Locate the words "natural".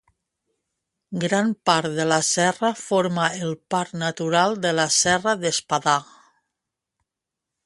4.05-4.59